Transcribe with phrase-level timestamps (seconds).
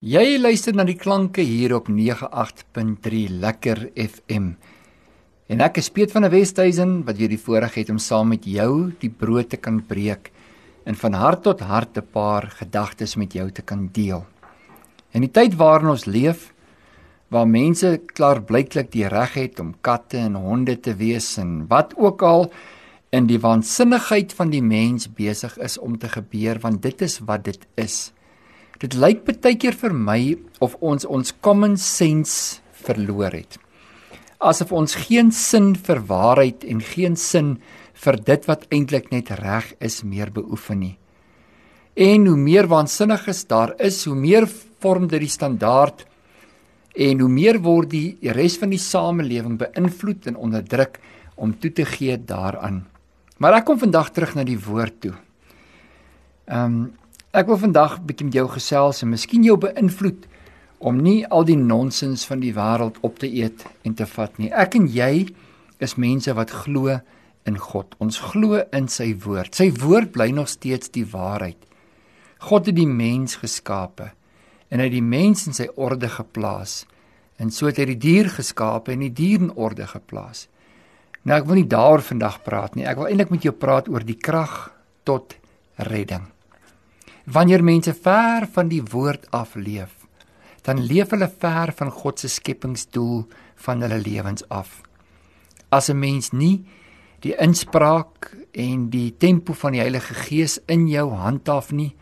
[0.00, 4.46] Jy luister na die klanke hier op 98.3 Lekker FM.
[5.52, 8.46] En ek is Piet van der Westhuizen wat jy die voorreg het om saam met
[8.48, 10.30] jou die brood te kan breek
[10.88, 14.24] en van hart tot hart 'n paar gedagtes met jou te kan deel.
[15.12, 16.54] In die tyd waarin ons leef,
[17.28, 22.22] waar mense klaarblyklik die reg het om katte en honde te wees en wat ook
[22.22, 22.50] al
[23.12, 27.44] in die waansinnigheid van die mens besig is om te gebeur want dit is wat
[27.44, 28.12] dit is.
[28.80, 30.20] Dit lyk baie keer vir my
[30.64, 33.58] of ons ons common sense verloor het.
[34.40, 37.58] Asof ons geen sin vir waarheid en geen sin
[38.00, 40.94] vir dit wat eintlik net reg is meer beoefen nie.
[41.92, 44.46] En hoe meer waansinniges daar is, hoe meer
[44.80, 46.06] vorm dit die standaard
[46.96, 50.96] en hoe meer word die res van die samelewing beïnvloed en onderdruk
[51.36, 52.86] om toe te gee daaraan.
[53.36, 55.14] Maar ek kom vandag terug na die woord toe.
[56.48, 56.80] Ehm um,
[57.30, 60.26] Ek wil vandag 'n bietjie met jou gesels en miskien jou beïnvloed
[60.78, 64.50] om nie al die nonsens van die wêreld op te eet en te vat nie.
[64.50, 65.28] Ek en jy
[65.78, 67.00] is mense wat glo
[67.46, 67.94] in God.
[68.00, 69.54] Ons glo in sy woord.
[69.54, 71.56] Sy woord bly nog steeds die waarheid.
[72.38, 74.10] God het die mens geskape
[74.68, 76.84] en hy het die mens in sy orde geplaas.
[77.38, 80.48] En so het hy die dier geskape en die dier in orde geplaas.
[81.22, 82.86] Nou ek wil nie daaroor vandag praat nie.
[82.86, 84.72] Ek wil eintlik met jou praat oor die krag
[85.04, 85.36] tot
[85.76, 86.26] redding.
[87.30, 89.92] Wanneer mense ver van die woord af leef,
[90.66, 93.20] dan leef hulle ver van God se skepingsdoel
[93.66, 94.80] van hulle lewens af.
[95.70, 96.64] As 'n mens nie
[97.20, 101.94] die inspraak en die tempo van die Heilige Gees in jou handhaaf nie,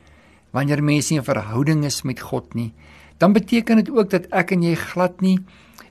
[0.51, 2.73] wanneer mense nie 'n verhouding is met God nie,
[3.19, 5.39] dan beteken dit ook dat ek en jy glad nie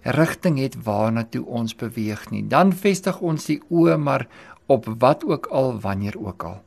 [0.04, 2.48] rigting het waarna toe ons beweeg nie.
[2.48, 4.28] Dan vestig ons die oë maar
[4.66, 6.62] op wat ook al wanneer ook al.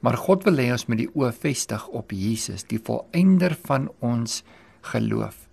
[0.00, 4.42] Maar God wil hê ons moet die oë vestig op Jesus, die volëinder van ons
[4.92, 5.46] geloof.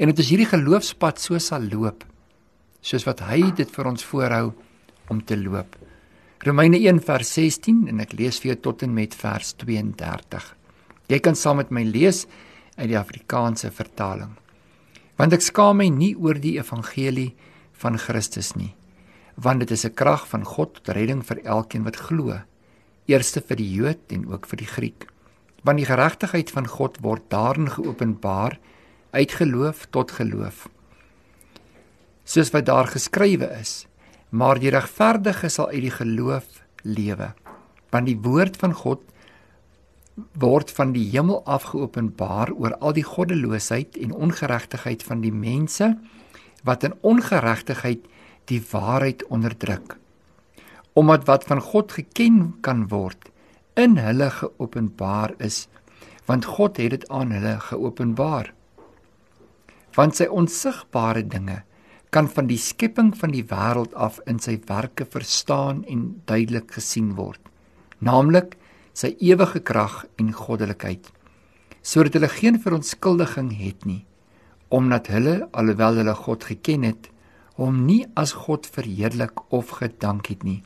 [0.00, 2.06] En dit is hierdie geloofspad so sal loop
[2.80, 4.46] soos wat hy dit vir ons voorhou
[5.12, 5.76] om te loop.
[6.46, 10.46] Romeine 1 vers 16 en ek lees vir jou tot en met vers 32.
[11.12, 12.24] Jy kan saam met my lees
[12.78, 14.32] uit die Afrikaanse vertaling.
[15.20, 17.34] Want ek skaam my nie oor die evangelie
[17.82, 18.72] van Christus nie,
[19.36, 22.40] want dit is 'n krag van God tot redding vir elkeen wat glo
[23.10, 25.06] eerste vir die Jood en ook vir die Griek.
[25.66, 28.58] Want die geregtigheid van God word daarin geopenbaar
[29.10, 30.68] uit geloof tot geloof.
[32.24, 33.84] Soos wat daar geskrywe is,
[34.30, 37.32] maar die regverdige sal uit die geloof lewe.
[37.90, 39.02] Want die woord van God
[40.38, 45.94] word van die hemel af geopenbaar oor al die goddeloosheid en ongeregtigheid van die mense
[46.66, 48.04] wat in ongeregtigheid
[48.50, 49.96] die waarheid onderdruk
[50.92, 53.30] omdat wat van God geken kan word
[53.74, 55.68] in hulle geopenbaar is
[56.26, 58.52] want God het dit aan hulle geopenbaar.
[59.96, 61.62] Want sy onsigbare dinge
[62.10, 67.14] kan van die skepping van die wêreld af in sy werke verstaan en duidelik gesien
[67.18, 67.40] word
[68.00, 68.56] naamlik
[68.96, 71.10] sy ewige krag en goddelikheid
[71.86, 74.02] sodat hulle geen verontskuldiging het nie
[74.74, 77.10] omdat hulle alhoewel hulle God geken het
[77.60, 80.60] hom nie as God verheerlik of gedank het nie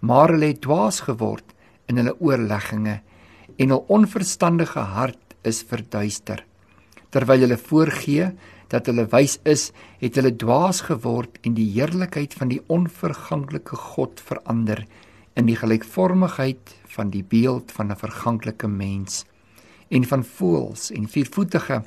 [0.00, 1.54] maar hulle het dwaas geword
[1.88, 3.00] in hulle oorlegginge
[3.58, 6.44] en hul onverstandige hart is verduister.
[7.10, 8.30] Terwyl hulle voorgee
[8.68, 9.70] dat hulle wys is,
[10.02, 14.84] het hulle dwaas geword en die heerlikheid van die onverganklike God verander
[15.38, 19.24] in die gelykvormigheid van die beeld van 'n verganklike mens
[19.88, 21.82] en van voëls en viervoetige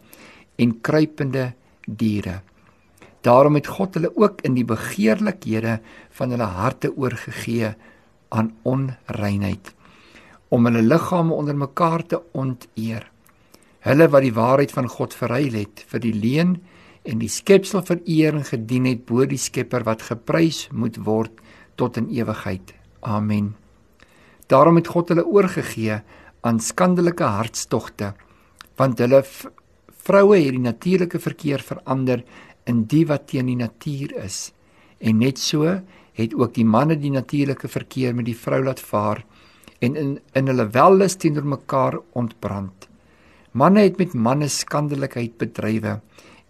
[0.57, 1.53] en kruipende
[1.85, 2.41] diere.
[3.21, 5.79] Daarom het God hulle ook in die begeerlikhede
[6.09, 7.75] van hulle harte oorgegee
[8.31, 9.73] aan onreinheid
[10.51, 13.05] om hulle liggame onder mekaar te onteer.
[13.87, 16.57] Hulle wat die waarheid van God verruil het vir die leuen
[17.07, 21.39] en die skepsel vereer en gedien het bo die Skepper wat geprys moet word
[21.79, 22.75] tot in ewigheid.
[22.99, 23.55] Amen.
[24.51, 26.01] Daarom het God hulle oorgegee
[26.43, 28.11] aan skandelike hartstogte
[28.77, 29.23] want hulle
[30.01, 32.25] vroue het die natuurlike verkeer verander
[32.69, 34.51] in die wat teen die natuur is
[34.99, 35.79] en net so
[36.13, 39.23] het ook die manne die natuurlike verkeer met die vrou laat vaar
[39.79, 42.87] en in in hulle wellus teenoor mekaar ontbrand.
[43.51, 45.99] Manne het met manne skandelikheid bedrywe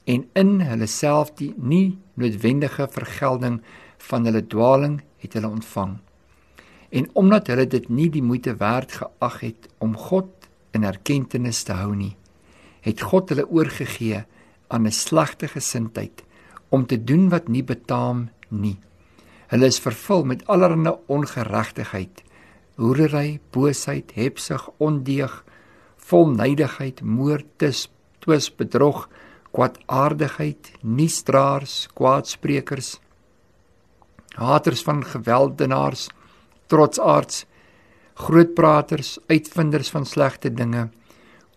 [0.06, 3.62] en in hulle self die nie noodwendige vergelding
[4.10, 5.98] van hulle dwaling het hulle ontvang.
[6.90, 11.74] En omdat hulle dit nie die moeite werd geag het om God in erkenning te
[11.74, 12.16] hou nie,
[12.82, 14.24] het God hulle oorgegee
[14.68, 16.24] aan 'n slegte gesindheid
[16.70, 18.78] om te doen wat nie betaam nie.
[19.52, 22.22] Hulle is vervul met allerlei ongeregtigheid,
[22.80, 25.34] hoerery, boosheid, hebsug, ondeug,
[26.08, 29.10] volnydigheid, moord, twis, bedrog,
[29.52, 32.94] kwaadaardigheid, nuusdraers, kwaadsprekers,
[34.40, 36.08] haters van gewelddenaars,
[36.72, 37.44] trotsaards,
[38.24, 40.88] grootpraters, uitvinders van slegte dinge,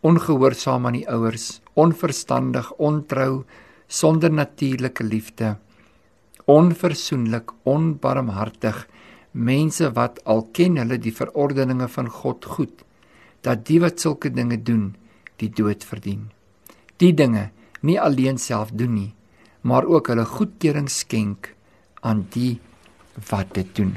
[0.03, 3.45] ongehoorsaam aan die ouers, onverstandig, ontrou,
[3.87, 5.55] sonder natuurlike liefde,
[6.51, 8.85] onversoenlik, onbarmhartig,
[9.33, 12.85] mense wat al ken hulle die verordeninge van God goed,
[13.43, 14.95] dat die wat sulke dinge doen,
[15.43, 16.31] die dood verdien.
[17.03, 17.51] Die dinge
[17.83, 19.13] nie alleen self doen nie,
[19.63, 21.51] maar ook hulle goedkeuring skenk
[22.05, 22.59] aan die
[23.31, 23.97] wat dit doen.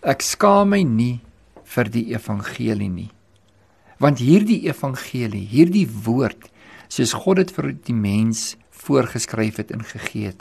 [0.00, 1.20] Ek skaam my nie
[1.74, 3.10] vir die evangelie nie.
[4.00, 6.48] Want hierdie evangelie, hierdie woord,
[6.88, 8.54] soos God dit vir die mens
[8.86, 10.40] voorgeskryf het en gegee het.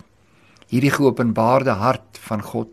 [0.69, 2.69] Hierdie geopenbaarde hart van God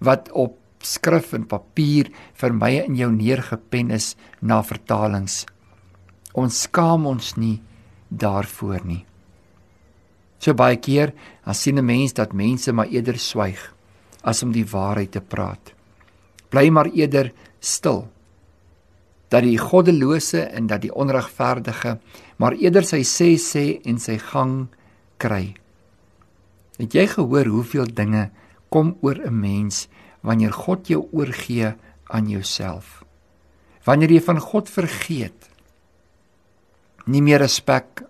[0.00, 2.08] wat op skrif en papier
[2.40, 5.44] vir my en jou neergepen is na vertalings.
[6.32, 7.58] Ons skaam ons nie
[8.08, 9.04] daarvoor nie.
[10.40, 11.12] So baie keer
[11.44, 13.74] dan sien 'n mens dat mense maar eerder swyg
[14.22, 15.74] as om die waarheid te praat.
[16.50, 18.08] Bly maar eerder stil.
[19.28, 21.98] Dat die goddelose en dat die onregverdige
[22.36, 24.68] maar eerder sy sê sê en sy gang
[25.18, 25.59] kry.
[26.80, 28.30] Het jy gehoor hoeveel dinge
[28.72, 29.88] kom oor 'n mens
[30.24, 31.74] wanneer God jou oorgee
[32.04, 33.04] aan jouself?
[33.84, 35.50] Wanneer jy van God vergeet,
[37.04, 38.04] nie meer respek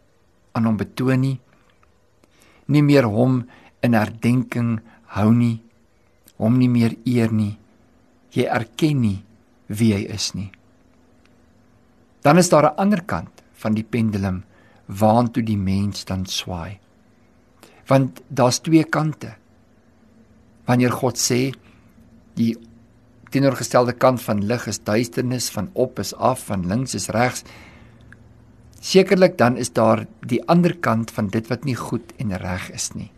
[0.53, 1.41] aan hom betoon nie,
[2.67, 3.49] nie meer hom
[3.83, 5.63] in herdenking hou nie,
[6.37, 7.59] hom nie meer eer nie,
[8.31, 9.25] jy erken nie
[9.67, 10.51] wie hy is nie.
[12.23, 14.45] Dan is daar 'n ander kant van die pendulum
[14.87, 16.79] waantoe die mens dan swaai.
[17.91, 19.35] Want daar's twee kante.
[20.71, 21.51] Wanneer God sê
[22.39, 22.55] die
[23.35, 27.45] teenoorgestelde kant van lig is duisternis, van op is af, van links is regs,
[28.81, 32.89] Sekerlik dan is daar die ander kant van dit wat nie goed en reg is
[32.97, 33.11] nie.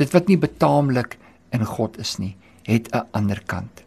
[0.00, 1.18] Dit wat nie betaamlik
[1.52, 3.84] in God is nie, het 'n ander kant.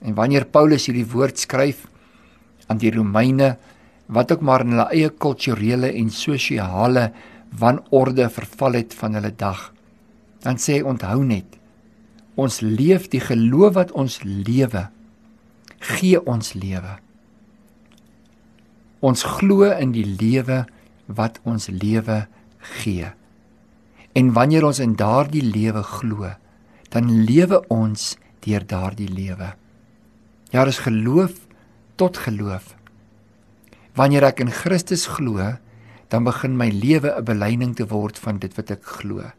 [0.00, 1.88] En wanneer Paulus hierdie woord skryf
[2.68, 3.56] aan die Romeine
[4.06, 7.12] wat ook maar in hulle eie kulturele en sosiale
[7.50, 9.72] wanorde verval het van hulle dag,
[10.44, 11.56] dan sê hy onthou net
[12.38, 14.86] ons leef die geloof wat ons lewe
[15.78, 16.98] gee ons lewe.
[19.04, 20.64] Ons glo in die lewe
[21.06, 22.26] wat ons lewe
[22.80, 23.12] gee.
[24.18, 26.32] En wanneer ons in daardie lewe glo,
[26.90, 29.52] dan lewe ons deur daardie lewe.
[30.50, 31.36] Ja, dis geloof
[32.00, 32.74] tot geloof.
[33.98, 35.58] Wanneer ek in Christus glo,
[36.08, 39.32] dan begin my lewe 'n belyning te word van dit wat ek glo.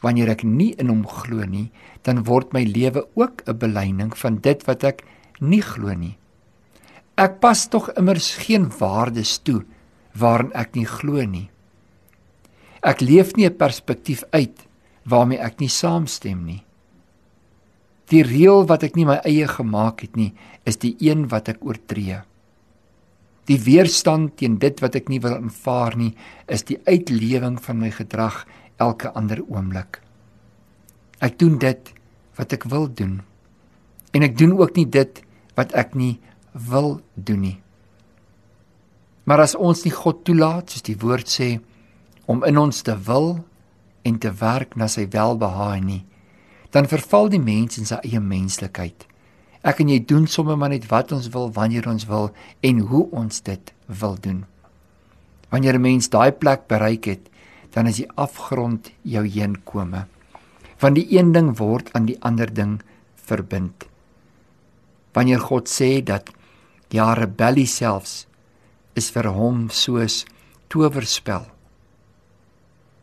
[0.00, 1.70] Wanneer ek nie in hom glo nie,
[2.02, 5.04] dan word my lewe ook 'n belyning van dit wat ek
[5.40, 6.18] nie glo nie.
[7.16, 9.64] Ek pas tog immers geen waardes toe
[10.14, 11.50] waarin ek nie glo nie.
[12.82, 14.66] Ek leef nie 'n perspektief uit
[15.04, 16.64] waarmee ek nie saamstem nie.
[18.06, 20.34] Die reël wat ek nie my eie gemaak het nie,
[20.64, 22.22] is die een wat ek oortree.
[23.46, 26.12] Die weerstand teen dit wat ek nie wil aanvaar nie,
[26.50, 28.42] is die uitlewing van my gedrag
[28.82, 30.00] elke ander oomblik.
[31.22, 31.92] Ek doen dit
[32.36, 33.20] wat ek wil doen.
[34.12, 35.22] En ek doen ook nie dit
[35.56, 36.18] wat ek nie
[36.52, 37.58] wil doen nie.
[39.26, 41.56] Maar as ons nie God toelaat, soos die woord sê,
[42.30, 43.40] om in ons te wil
[44.06, 46.02] en te werk na sy welbehae nie,
[46.74, 49.06] dan verval die mens in sy eie menslikheid.
[49.66, 52.30] Ek en jy doen sommer maar net wat ons wil, wanneer ons wil
[52.62, 54.44] en hoe ons dit wil doen.
[55.50, 57.28] Wanneer 'n mens daai plek bereik het,
[57.74, 60.06] dan is die afgrond jou heenkome.
[60.78, 62.80] Want die een ding word aan die ander ding
[63.14, 63.86] verbind.
[65.12, 66.30] Wanneer God sê dat
[66.94, 68.26] Ja, rebellie selfs
[68.94, 70.24] is vir hom soos
[70.72, 71.44] towerspel.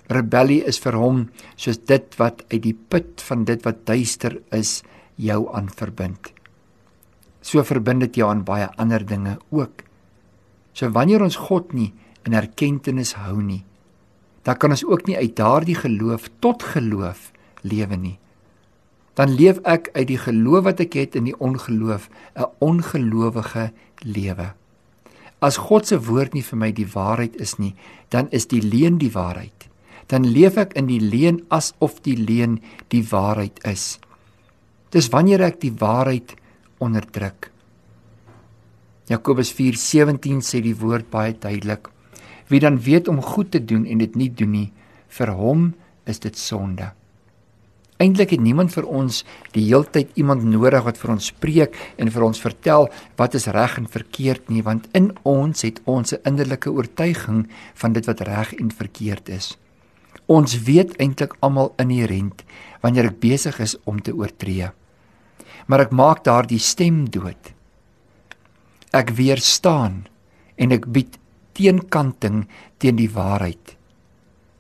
[0.10, 4.82] Rebellie is vir hom soos dit wat uit die put van dit wat duister is
[5.15, 6.32] jou aan verbind.
[7.43, 9.83] So verbind dit jou aan baie ander dinge ook.
[10.73, 11.91] So wanneer ons God nie
[12.23, 13.63] in erkenning hou nie,
[14.43, 17.31] dan kan ons ook nie uit daardie geloof tot geloof
[17.62, 18.17] lewe nie
[19.13, 23.71] dan leef ek uit die geloof wat ek het in die ongeloof 'n ongelowige
[24.01, 24.53] lewe.
[25.39, 27.75] As God se woord nie vir my die waarheid is nie,
[28.09, 29.69] dan is die leuen die waarheid.
[30.07, 34.00] Dan leef ek in die leuen asof die leuen die waarheid is.
[34.89, 36.35] Dis wanneer ek die waarheid
[36.83, 37.49] onderdruk.
[39.11, 41.89] Jakobus 4:17 sê die woord baie duidelik:
[42.47, 44.71] Wie dan weet om goed te doen en dit nie doen nie,
[45.07, 45.73] vir hom
[46.05, 46.91] is dit sonde.
[48.01, 49.21] Eintlik het niemand vir ons
[49.53, 53.77] die heeltyd iemand nodig wat vir ons preek en vir ons vertel wat is reg
[53.79, 58.53] en verkeerd nie, want in ons het ons 'n innerlike oortuiging van dit wat reg
[58.53, 59.57] en verkeerd is.
[60.25, 62.43] Ons weet eintlik almal inherënt
[62.81, 64.71] wanneer ek besig is om te oortree.
[65.67, 67.53] Maar ek maak daardie stem dood.
[68.91, 70.05] Ek weerstaan
[70.55, 71.17] en ek bied
[71.58, 72.46] teenkanting
[72.77, 73.77] teen die waarheid.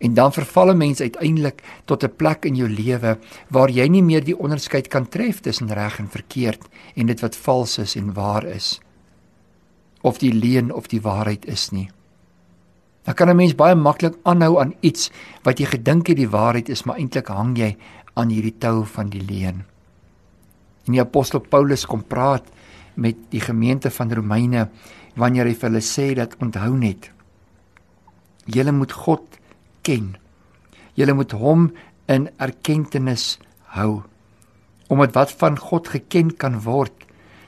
[0.03, 3.17] En dan verval 'n mens uiteindelik tot 'n plek in jou lewe
[3.49, 6.61] waar jy nie meer die onderskeid kan tref tussen reg en verkeerd
[6.95, 8.81] en dit wat vals is en waar is.
[10.01, 11.89] Of die leuen of die waarheid is nie.
[13.03, 15.11] Dan kan 'n mens baie maklik aanhou aan iets
[15.43, 17.77] wat jy gedink het die waarheid is, maar eintlik hang jy
[18.13, 19.65] aan hierdie tou van die leuen.
[20.87, 22.47] En die apostel Paulus kom praat
[22.95, 24.67] met die gemeente van Romeine
[25.15, 27.09] wanneer hy vir hulle sê dat onthou net
[28.45, 29.39] julle moet God
[29.87, 30.15] ken.
[30.99, 31.69] Julle moet hom
[32.11, 33.19] in erkenning
[33.77, 34.03] hou.
[34.91, 36.93] Omdat wat van God geken kan word,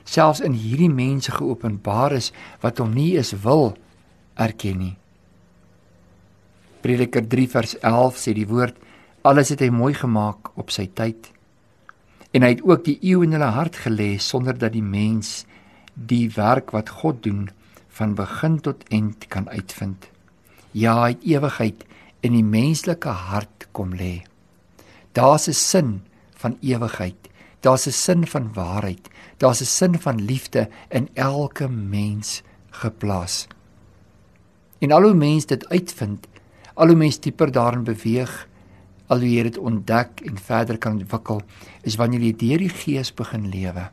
[0.04, 3.74] selfs in hierdie mense geopenbaar is wat hom nie is wil
[4.38, 4.96] erken nie.
[6.82, 8.76] Prediker 3 vers 11 sê die woord
[9.26, 11.32] alles het hy mooi gemaak op sy tyd.
[12.36, 15.46] En hy het ook die eeu in hulle hart gelê sonder dat die mens
[15.96, 17.46] die werk wat God doen
[17.96, 20.10] van begin tot eind kan uitvind.
[20.76, 21.86] Ja, hy het ewigheid
[22.20, 24.26] in die menslike hart kom lê.
[25.16, 26.02] Daar's 'n sin
[26.36, 27.30] van ewigheid.
[27.60, 29.08] Daar's 'n sin van waarheid.
[29.38, 33.46] Daar's 'n sin van liefde in elke mens geplaas.
[34.78, 36.26] En al hoe mens dit uitvind,
[36.74, 38.48] al hoe mens dieper daarin beweeg,
[39.08, 41.42] al hoe jy dit ontdek en verder kan ontwikkel,
[41.82, 43.90] is wanneer jy deur die Gees begin lewe.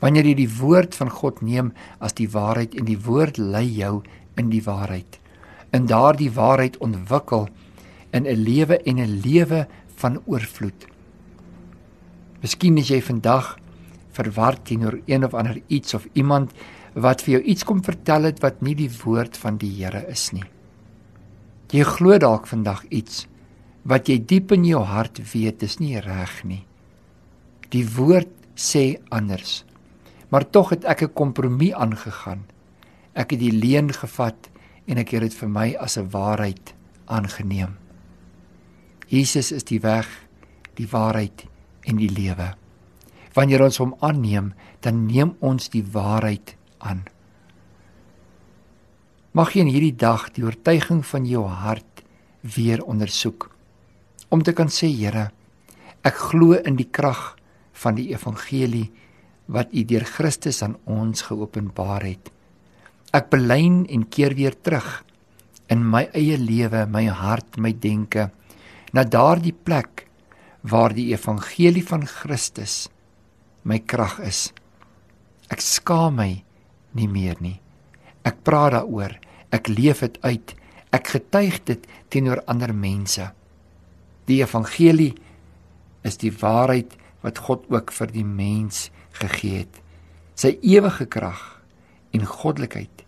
[0.00, 4.02] Wanneer jy die woord van God neem as die waarheid en die woord lei jou
[4.36, 5.20] in die waarheid
[5.70, 7.48] in daardie waarheid ontwikkel
[8.10, 10.86] in 'n lewe en 'n lewe van oorvloed.
[12.40, 13.58] Miskien is jy vandag
[14.10, 16.52] verward teenoor een of ander iets of iemand
[16.94, 20.32] wat vir jou iets kom vertel het wat nie die woord van die Here is
[20.32, 20.44] nie.
[21.70, 23.26] Jy glo dalk vandag iets
[23.90, 26.62] wat jy diep in jou hart weet is nie reg nie.
[27.74, 29.64] Die woord sê anders.
[30.30, 32.46] Maar tog het ek 'n kompromie aangegaan.
[33.14, 34.50] Ek het die leuen gevat
[34.86, 36.74] en ek het dit vir my as 'n waarheid
[37.06, 37.76] aangeneem.
[39.08, 40.06] Jesus is die weg,
[40.74, 41.46] die waarheid
[41.82, 42.54] en die lewe.
[43.34, 47.04] Wanneer ons hom aanneem, dan neem ons die waarheid aan.
[49.32, 52.02] Mag jy in hierdie dag die oortuiging van jou hart
[52.42, 53.49] weer ondersoek
[54.30, 55.28] om te kan sê Here,
[56.06, 57.36] ek glo in die krag
[57.82, 58.88] van die evangelie
[59.50, 62.30] wat U deur Christus aan ons geopenbaar het.
[63.12, 65.00] Ek belyn en keer weer terug
[65.70, 68.30] in my eie lewe, my hart, my denke
[68.94, 70.06] na daardie plek
[70.66, 72.88] waar die evangelie van Christus
[73.62, 74.48] my krag is.
[75.50, 76.30] Ek skaam my
[76.96, 77.58] nie meer nie.
[78.26, 79.16] Ek praat daaroor.
[79.50, 80.54] Ek leef dit uit.
[80.94, 83.30] Ek getuig dit teenoor ander mense.
[84.30, 85.12] Die evangelie
[86.06, 86.94] is die waarheid
[87.24, 89.80] wat God ook vir die mens gegee het.
[90.38, 91.40] Sy ewige krag
[92.14, 93.02] en goddelikheid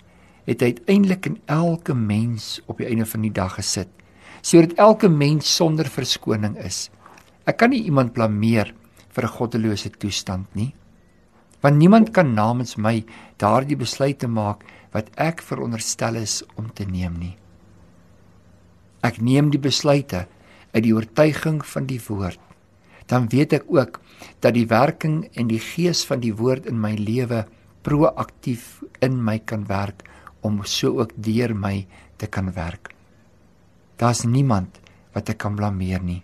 [0.48, 3.90] het uiteindelik in elke mens op die einde van die dag gesit
[4.42, 6.88] sodat elke mens sonder verskoning is.
[7.46, 8.72] Ek kan nie iemand blameer
[9.14, 10.74] vir 'n goddelose toestand nie.
[11.62, 13.04] Want niemand kan namens my
[13.38, 17.36] daardie besluite maak wat ek veronderstel is om te neem nie.
[19.02, 20.26] Ek neem die besluite
[20.72, 22.40] uit die oortuiging van die woord.
[23.06, 24.00] Dan weet ek ook
[24.40, 27.44] dat die werking en die gees van die woord in my lewe
[27.82, 30.04] proaktief in my kan werk
[30.40, 31.86] om so ook deur my
[32.16, 32.92] te kan werk.
[33.98, 34.80] Daar's niemand
[35.14, 36.22] wat ek kan blameer nie.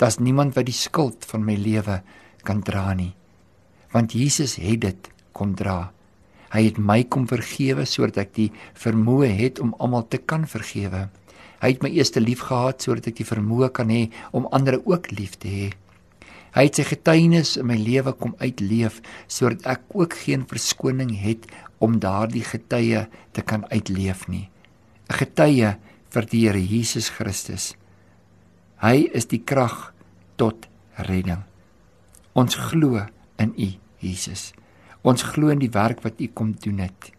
[0.00, 2.00] Daar's niemand wat die skuld van my lewe
[2.42, 3.12] kan dra nie.
[3.92, 5.92] Want Jesus het dit kom dra.
[6.52, 11.06] Hy het my kom vergewe sodat ek die vermoë het om almal te kan vergewe.
[11.62, 15.12] Hy het my eerste lief gehad sodat ek die vermoë kan hê om ander ook
[15.14, 15.68] lief te hê.
[16.52, 18.98] Hy het sy getuienis in my lewe kom uitleef
[19.30, 21.46] sodat ek ook geen verskoning het
[21.82, 24.50] om daardie getuie te kan uitleef nie.
[25.08, 25.76] 'n Getuie
[26.12, 27.74] vir die Here Jesus Christus.
[28.82, 29.94] Hy is die krag
[30.36, 31.44] tot redding.
[32.34, 33.06] Ons glo
[33.38, 33.68] in U,
[34.00, 34.52] Jesus.
[35.02, 37.12] Ons glo in die werk wat U kom doen het.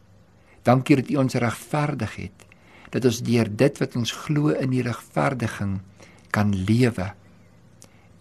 [0.64, 2.46] Dankie dat U ons regverdig het.
[2.94, 5.80] Dat ons deur dit wat ons glo in die regverdiging
[6.34, 7.12] kan lewe.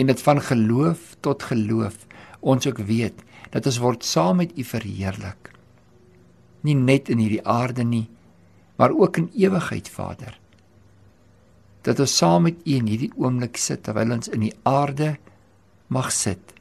[0.01, 2.07] En dit van geloof tot geloof
[2.41, 3.21] ons ook weet
[3.53, 5.53] dat ons word saam met U verheerlik
[6.67, 8.07] nie net in hierdie aarde nie,
[8.79, 10.39] maar ook in ewigheid, Vader.
[11.83, 15.17] Dat ons saam met U in hierdie oomblik sit terwyl ons in die aarde
[15.93, 16.55] mag sit.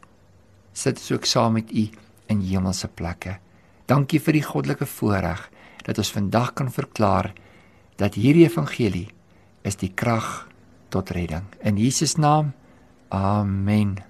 [0.73, 1.87] Sit ons ook saam met U
[2.31, 3.37] in hemelse plekke.
[3.89, 5.47] Dankie vir die goddelike voorreg
[5.85, 7.31] dat ons vandag kan verklaar
[8.01, 9.09] dat hierdie evangelie
[9.61, 10.47] is die krag
[10.89, 11.45] tot redding.
[11.61, 12.53] In Jesus naam.
[13.13, 14.01] Amen.